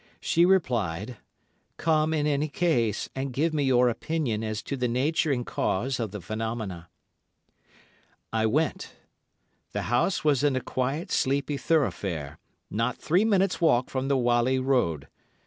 [0.19, 1.17] She replied,
[1.77, 5.99] "Come in any case, and give me your opinion as to the nature and cause
[5.99, 6.89] of the phenomena."
[8.33, 8.95] I went.
[9.73, 12.39] The house was in a quiet, sleepy thoroughfare,
[12.71, 15.07] not three minutes walk from the Whalley Road.